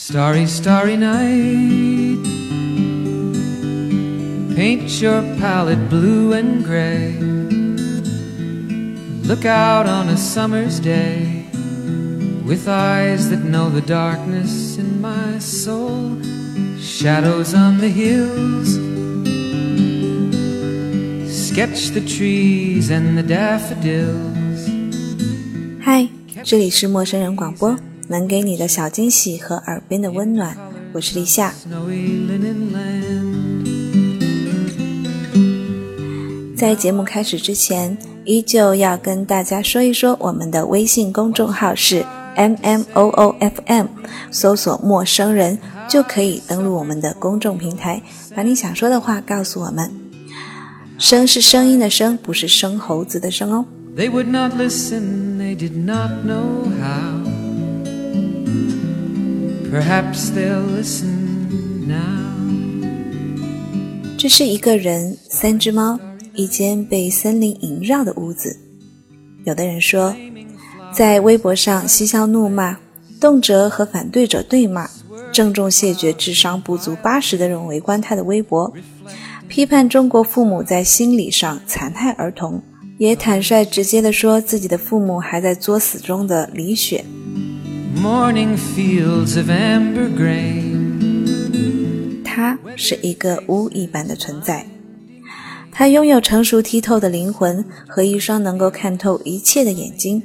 [0.00, 2.22] Starry, starry night.
[4.54, 7.16] Paint your palette blue and gray.
[9.24, 11.46] Look out on a summer's day
[12.44, 16.20] with eyes that know the darkness in my soul.
[16.78, 18.78] Shadows on the hills.
[21.26, 24.70] Sketch the trees and the daffodils.
[25.80, 26.08] 嗨，
[26.44, 27.76] 这里是陌生人广播，
[28.11, 30.57] 能给你的小惊喜和耳边的温暖，
[30.91, 31.53] 我是立夏。
[36.57, 42.05] 在节目开始之前，依旧要跟大家说一说，我们的微信公众号是
[42.35, 43.87] M M O O F M，
[44.29, 48.01] 搜索“陌生人”就可以登录我们的公众平台，
[48.35, 49.89] 把你想说的话告诉我们。
[50.97, 53.63] 声是声音的声，不是生猴子的生哦。
[53.95, 57.20] They would not listen, they did not know how.
[59.71, 61.95] Perhaps they'll listen now.
[64.17, 65.97] 这是一个人，三只猫，
[66.35, 68.59] 一间被森林萦绕的屋子。
[69.45, 70.13] 有的人说，
[70.93, 72.79] 在微博上嬉笑怒骂，
[73.21, 74.89] 动辄和反对者对骂，
[75.31, 78.73] 郑重谢绝智商不足八十的人围观他的微博，
[79.47, 82.61] 批判中国父母在心理上残害儿童，
[82.97, 87.05] 也坦率直接地说自己的父母还在作死中的李雪。
[87.95, 92.23] Morning fields of amber grain.
[92.23, 94.65] 他是一个巫一般的存在，
[95.71, 100.23] 他拥有成熟剔透的灵魂和一双能够看透一切的眼睛。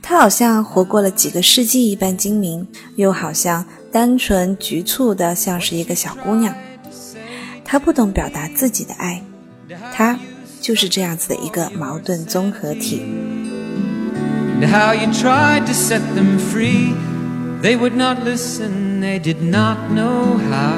[0.00, 2.66] 他好像活过了几个世纪一般精明，
[2.96, 6.54] 又好像单纯局促的像是一个小姑娘。
[7.64, 9.22] 他不懂表达自己的爱，
[9.92, 10.18] 他
[10.60, 13.02] 就是这样子的一个矛盾综合体。
[14.60, 16.92] And how you tried to set them free.
[17.62, 20.76] They would not listen, they did not know how.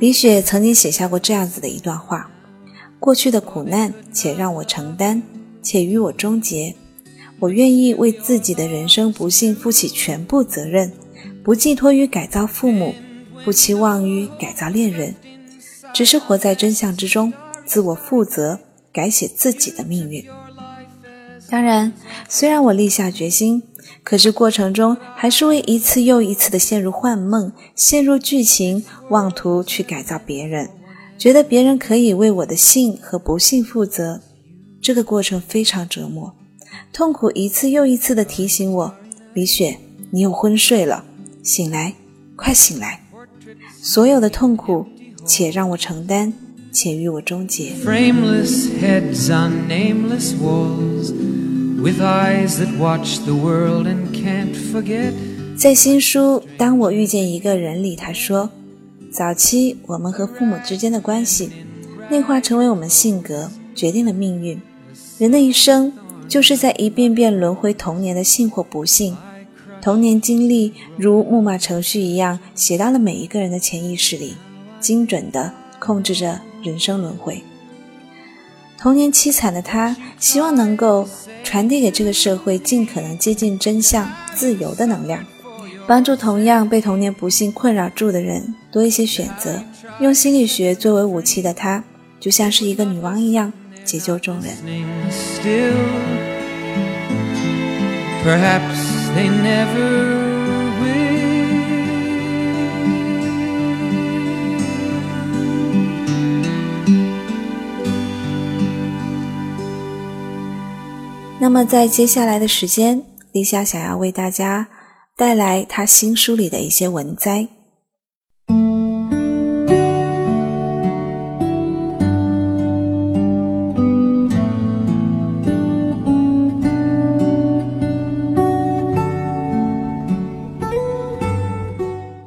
[0.00, 2.28] 李雪曾经写下过这样子的一段话：
[2.98, 5.22] 过去的苦难，且让我承担，
[5.62, 6.74] 且与我终结。
[7.38, 10.92] 我愿意为自己的人生不幸负起全部责任，
[11.44, 12.92] 不寄托于改造父母，
[13.44, 15.14] 不期望于改造恋人，
[15.94, 17.32] 只是活在真相之中，
[17.64, 18.58] 自我负责，
[18.92, 20.24] 改写自己的命运。
[21.52, 21.92] 当然，
[22.30, 23.62] 虽然我立下决心，
[24.02, 30.70] 可是过程中还是会一次又一次的陷入幻梦，陷入剧情，妄图去改造别人，
[31.18, 34.22] 觉得别人可以为我的幸和不幸负责。
[34.80, 36.34] 这个过程非常折磨，
[36.90, 38.94] 痛苦一次又一次的提醒我：
[39.34, 39.76] 李雪，
[40.10, 41.04] 你又昏睡了，
[41.42, 41.92] 醒来，
[42.34, 43.02] 快醒来！
[43.82, 44.86] 所有的痛苦，
[45.26, 46.32] 且让我承担，
[46.72, 47.74] 且与我终结。
[55.56, 58.48] 在新书《当我遇见一个人》里，他说
[59.10, 61.50] ：“早期我们和父母之间的关系，
[62.08, 64.60] 内化成为我们性格，决定了命运。
[65.18, 65.92] 人的一生
[66.28, 69.16] 就是在一遍遍轮回童年的幸或不幸。
[69.80, 74.36] 童年经历如木马程序一样，写到了每一个人的潜意识里，
[74.78, 77.42] 精准地控制着人生轮回。
[78.82, 81.08] 童年凄惨的他，希望能够
[81.44, 85.24] 传递给这个社会尽可能接近真相、自由的能量，
[85.86, 89.62] 帮助同样被童年不幸困扰住的人多一些选择。
[90.00, 91.84] 用心理学作为武器的他，
[92.18, 93.52] 就像是一个女王一样
[93.84, 94.52] 解救众人。
[98.24, 98.80] Perhaps
[99.14, 100.21] they never
[111.42, 114.68] 那么，在接下来的时间，丽夏想要为大家
[115.16, 117.48] 带来她新书里的一些文摘。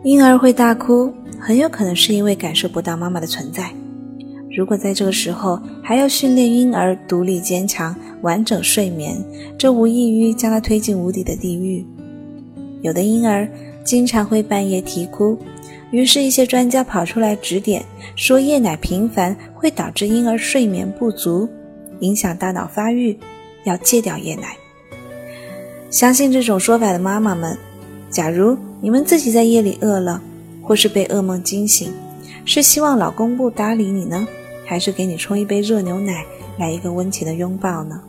[0.03, 3.74] 婴儿会大哭，很有可能是因为感受不到妈妈的存在。
[4.55, 9.21] 如果在这个时候还要训练婴儿独立坚强、完整睡眠，
[9.57, 11.85] 这无异于将他推进无底的地狱。
[12.81, 13.47] 有的婴儿
[13.83, 15.37] 经常会半夜啼哭，
[15.91, 17.83] 于是，一些专家跑出来指点，
[18.15, 21.49] 说夜奶频繁会导致婴儿睡眠不足，
[21.99, 23.17] 影响大脑发育，
[23.65, 24.55] 要戒掉夜奶。
[25.89, 27.57] 相信这种说法的妈妈们，
[28.09, 30.21] 假如你们自己在夜里饿了，
[30.61, 31.91] 或是被噩梦惊醒，
[32.45, 34.27] 是希望老公不搭理你呢，
[34.65, 36.25] 还是给你冲一杯热牛奶
[36.57, 38.01] 来一个温情的拥抱呢？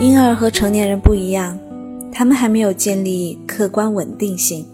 [0.00, 1.58] 婴儿和成年人不一样
[2.12, 4.64] 他们还没有建立客观稳定性。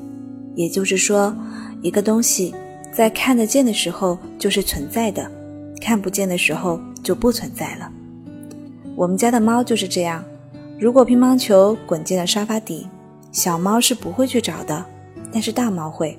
[0.55, 1.35] 也就是说
[1.81, 2.55] 一个东西
[2.93, 5.31] 在看得见的时候就是存在的
[5.81, 7.91] 看不见的时候就不存在了。
[8.95, 10.23] 我们家的猫就是这样，
[10.79, 12.87] 如果乒乓球滚进了沙发底，
[13.33, 14.85] 小猫是不会去找的，
[15.33, 16.19] 但是大猫会，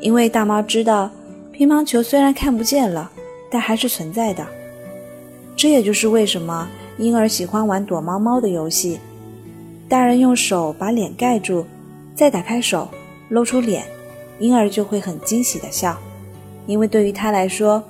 [0.00, 1.10] 因为大猫知道
[1.52, 3.10] 乒乓球虽然看不见了，
[3.50, 4.46] 但还是存在的。
[5.54, 6.66] 这也就是为什么
[6.96, 8.98] 婴儿喜欢玩躲猫猫的游戏。
[9.88, 11.66] 大人用手把脸盖住，
[12.14, 12.88] 再打开手，
[13.28, 13.84] 露出脸，
[14.38, 15.98] 婴儿就会很惊喜的笑，
[16.66, 17.82] 因为对于他来说，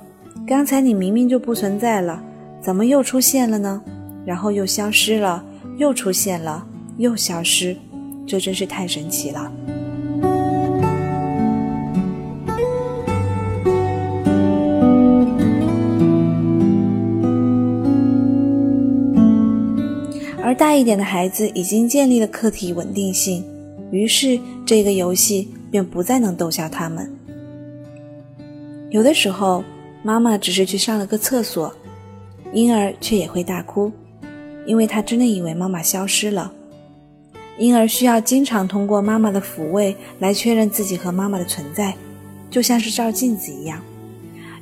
[0.48, 2.20] 刚才你明明就不存在了，
[2.60, 3.80] 怎么又出现了呢？
[4.24, 5.44] 然后又消失了，
[5.78, 6.66] 又出现了，
[6.98, 7.76] 又消失，
[8.26, 9.52] 这真是太神奇了。
[20.42, 23.44] 而大一点的孩子已经建立了客体稳定性，
[23.92, 27.08] 于是这个游戏便不再能逗笑他们。
[28.90, 29.62] 有的时候，
[30.02, 31.72] 妈妈只是去上了个厕所，
[32.52, 33.92] 婴儿却也会大哭，
[34.70, 36.52] 因为他真的以为妈妈消失了。
[37.58, 41.96] 婴儿需要经常通过妈妈的抚慰来确认自己和妈妈的存在，
[42.48, 43.82] 就像是照镜子一样。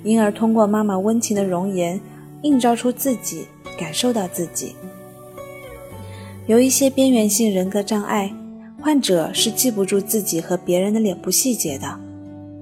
[0.04, 2.00] 婴儿通过妈妈温情的容颜
[2.40, 4.74] 映照出自己，感受到自己。
[6.46, 8.32] 有一些边缘性人格障碍
[8.80, 12.00] 患者是记不住自己和别人的脸部细节的，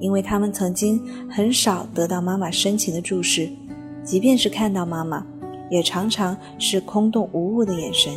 [0.00, 1.00] 因为他们曾经
[1.31, 3.49] 很少得到妈妈深情的注视，
[4.02, 5.25] 即便是看到妈妈，
[5.68, 8.12] 也常常是空洞无物的眼神。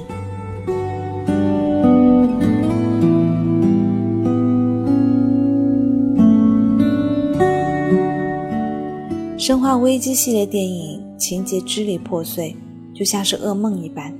[9.41, 12.55] 《生化危机》系列电影情节支离破碎，
[12.93, 14.13] 就像是噩梦一般。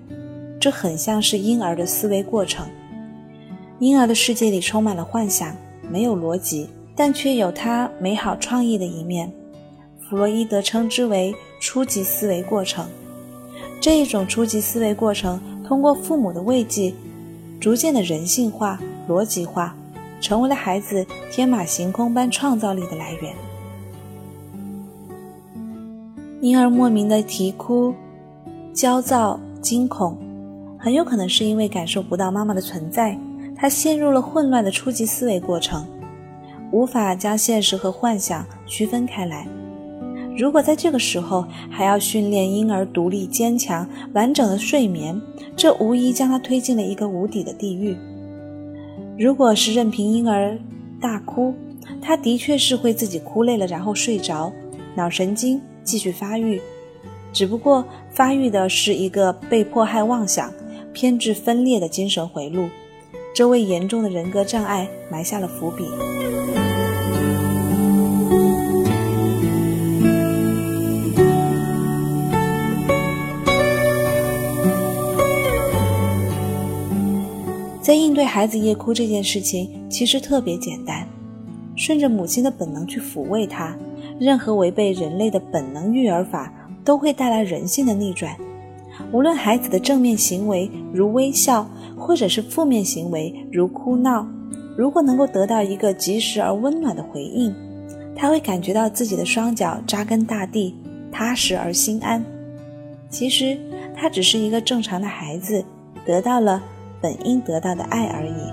[0.59, 2.67] 这很像是婴儿的思维过程。
[3.79, 5.55] 婴儿的世界里充满了幻想，
[5.91, 9.31] 没有逻辑，但却有他美好创意的一面。
[10.09, 12.87] 弗洛伊德称之为初级思维过程。
[13.81, 16.93] 这一种初级思维过程，通过父母的慰藉，
[17.59, 19.73] 逐渐的人性化、逻辑化，
[20.19, 23.33] 成为了孩子天马行空般创造力的来源。
[26.41, 27.93] 婴儿莫名的啼哭、
[28.73, 30.17] 焦躁、惊恐。
[30.77, 33.17] 很有可能是因为感受不到妈妈的存在，
[33.53, 35.85] 他陷入了混乱的初级思维过程，
[36.71, 39.45] 无法将现实和幻想区分开来。
[40.39, 45.21] 如果在这个时候还要训练婴儿独立、坚强、完整的睡眠，
[45.53, 47.93] 这无疑将他推进了一个无底的地狱。
[49.17, 50.57] 如果是任凭婴儿
[51.01, 51.53] 大哭，
[52.01, 54.49] 他的确是会自己哭累了然后睡着，
[54.95, 56.61] 脑神经继续发育，
[57.33, 60.49] 只不过发育的是一个被迫害妄想。
[60.93, 62.67] 偏执分裂的精神回路，
[63.35, 65.85] 这为严重的人格障碍埋下了伏笔。
[77.89, 81.07] 在应对孩子夜哭这件事情，其实特别简单，
[81.75, 83.75] 顺着母亲的本能去抚慰他。
[84.19, 86.53] 任何违背人类的本能育儿法，
[86.85, 88.37] 都会带来人性的逆转。
[89.11, 91.67] 无论孩子的正面行为如微笑，
[91.97, 94.23] 或者是负面行为如哭闹，
[94.77, 97.51] 如果能够得到一个及时而温暖的回应，
[98.15, 100.75] 他会感觉到自己的双脚扎根大地，
[101.11, 102.23] 踏实而心安。
[103.09, 103.57] 其实
[103.95, 105.65] 他只是一个正常的孩子，
[106.05, 106.61] 得到了
[107.01, 108.51] 本应得到的爱而已。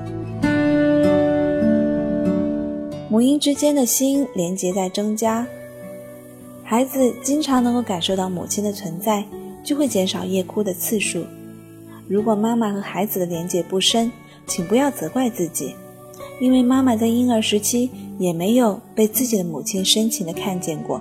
[3.09, 5.47] 母婴之间的心连结在增加，
[6.63, 9.25] 孩子经常能够感受到母亲的存在。
[9.67, 11.25] 就会减少夜哭的次数。
[12.07, 14.13] 如果妈妈和孩子的连接不深，
[14.47, 15.75] 请不要责怪自己，
[16.41, 21.01] 因为妈妈在婴儿时期也没有被自己的母亲深情的看见过。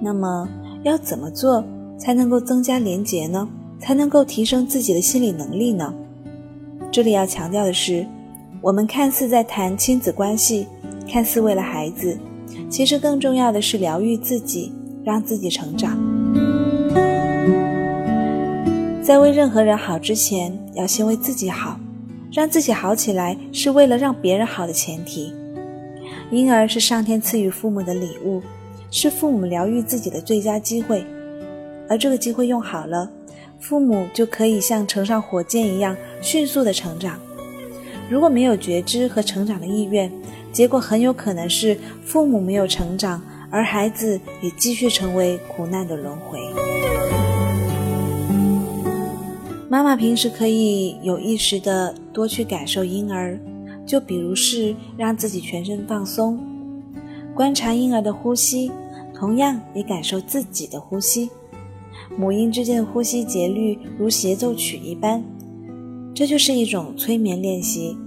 [0.00, 0.48] 那么
[0.84, 1.62] 要怎么做
[1.98, 3.46] 才能够增加连接呢？
[3.78, 5.92] 才能够提升自己的心理能力呢？
[6.94, 8.06] 这里要强调的是，
[8.60, 10.68] 我们看似在谈亲子关系，
[11.10, 12.16] 看似为了孩子，
[12.70, 14.72] 其实更重要的是疗愈自己，
[15.02, 15.98] 让自己成长。
[19.02, 21.80] 在为任何人好之前，要先为自己好。
[22.30, 25.34] 让自己好起来，是为了让别人好的前提。
[26.30, 28.40] 婴儿是上天赐予父母的礼物，
[28.92, 31.04] 是父母疗愈自己的最佳机会。
[31.88, 33.10] 而这个机会用好了，
[33.58, 37.20] 父母就可以像乘上火箭一样迅速的成长。
[38.08, 40.10] 如果没有觉知和成长的意愿，
[40.50, 46.38] 结果很有可能是父母没有成长，而孩子也继续成为苦难的轮回。
[49.68, 53.38] 妈妈平时可以有意识的多去感受婴儿，
[53.84, 56.38] 就比如是让自己全身放松，
[57.34, 58.70] 观察婴儿的呼吸，
[59.14, 61.28] 同样也感受自己的呼吸。
[62.16, 65.24] 母婴之间的呼吸节律如协奏曲一般，
[66.14, 67.98] 这就是一种催眠练习，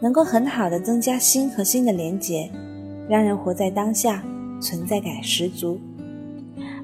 [0.00, 2.50] 能够很好的增加心和心的连结，
[3.08, 4.22] 让人活在当下，
[4.60, 5.80] 存在感十足。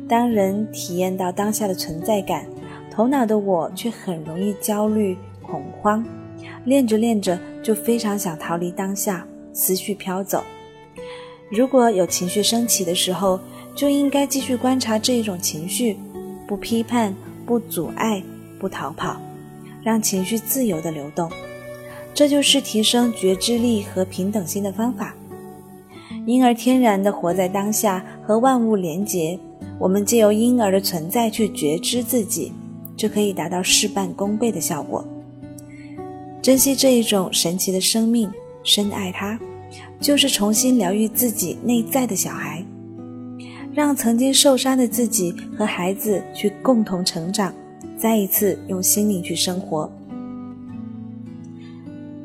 [0.09, 2.47] 当人体验到当下的存在感，
[2.91, 6.03] 头脑的我却很容易焦虑恐慌，
[6.65, 10.43] 练着练着就非常想逃离当下，思绪飘走。
[11.51, 13.39] 如果有情绪升起的时候，
[13.75, 15.99] 就应该继续观察这一种情绪，
[16.47, 17.15] 不批判，
[17.45, 18.23] 不阻碍，
[18.59, 19.21] 不逃跑，
[19.83, 21.31] 让情绪自由的流动。
[22.15, 25.15] 这就是提升觉知力和平等心的方法。
[26.27, 29.39] 婴儿天然的活在当下，和万物连结。
[29.79, 32.53] 我们借由婴儿的存在去觉知自己。
[32.95, 35.05] 就可以达到事半功倍的效果。
[36.41, 38.31] 珍惜这一种神奇的生命，
[38.63, 39.37] 深爱它，
[39.99, 42.65] 就是重新疗愈自己内在的小孩，
[43.73, 47.53] 让曾经受伤的自己和孩子去共同成长，
[48.03, 49.89] 再一次用心灵去生活。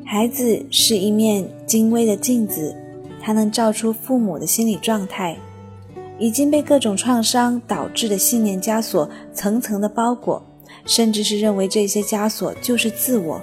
[0.04, 2.74] 孩子是一面精微的镜子，
[3.22, 5.36] 它能照出父母的心理状态，
[6.18, 10.42] 已经被各种创伤导致的信念枷锁层层的包裹。
[10.84, 13.40] 甚至是认为这些枷锁就是自我，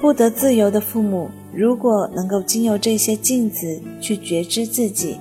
[0.00, 5.18] 不得自由的父母，如果能够经由这些镜子去觉知自己，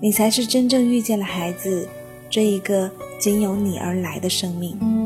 [0.00, 1.86] 你才是真正遇见了孩子
[2.30, 4.97] 这一个仅由你而来的生命。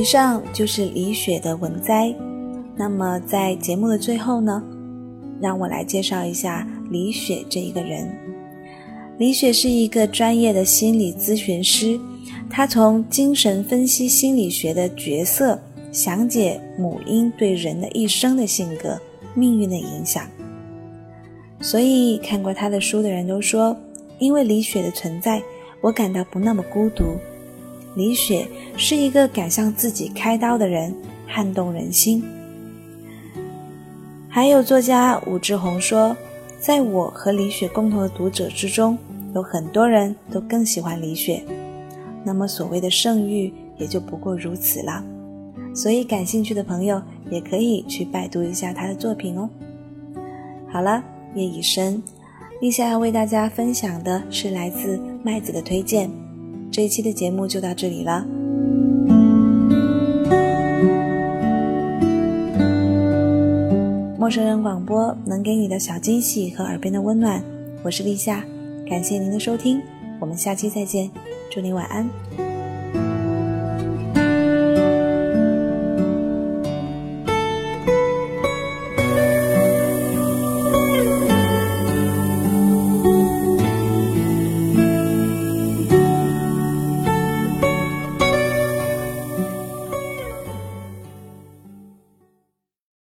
[0.00, 2.10] 以上就是李雪的文摘。
[2.74, 4.62] 那么，在节目的最后呢，
[5.42, 8.08] 让我来介绍一下李雪这一个人。
[9.18, 12.00] 李雪是一个专业的心理咨询师，
[12.48, 15.60] 她从精神分析心理学的角色，
[15.92, 18.98] 详解母婴对人的一生的性格、
[19.34, 20.26] 命运的影响。
[21.60, 23.76] 所以，看过她的书的人都说，
[24.18, 25.42] 因为李雪的存在，
[25.82, 27.04] 我感到不那么孤独。
[27.94, 30.94] 李雪是一个敢向自己开刀的人，
[31.26, 32.22] 撼动人心。
[34.28, 36.16] 还有作家武志红说，
[36.60, 38.96] 在我和李雪共同的读者之中，
[39.34, 41.42] 有很多人都更喜欢李雪。
[42.22, 45.02] 那么所谓的圣域也就不过如此了。
[45.74, 49.48] 所以感兴趣的朋友也可以去拜读一下他的作品哦。
[50.68, 51.02] 好了，
[51.34, 52.00] 夜已深，
[52.60, 56.10] 立夏要为大家分享的是来自麦子的推荐。
[56.70, 58.24] 这一期的节目就到这里了。
[64.18, 67.42] 陌生人广播能给你的小惊喜和耳边的温暖，
[67.82, 68.44] 我是立夏，
[68.88, 69.80] 感谢您的收听，
[70.20, 71.10] 我们下期再见，
[71.50, 72.49] 祝您晚安。